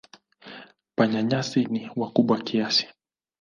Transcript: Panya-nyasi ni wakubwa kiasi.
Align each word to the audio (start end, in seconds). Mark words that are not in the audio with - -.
Panya-nyasi 0.95 1.59
ni 1.71 1.81
wakubwa 1.99 2.35
kiasi. 2.45 2.85